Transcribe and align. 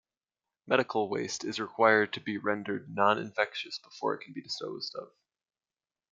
Medical 0.65 1.07
waste 1.09 1.43
is 1.43 1.59
required 1.59 2.11
to 2.13 2.19
be 2.19 2.39
rendered 2.39 2.89
non-infectious 2.89 3.77
before 3.77 4.15
it 4.15 4.21
can 4.23 4.33
be 4.33 4.41
disposed 4.41 4.95
of. 4.95 5.11